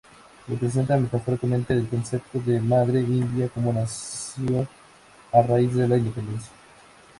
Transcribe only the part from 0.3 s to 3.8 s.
Representa metafóricamente del concepto de "Madre India", como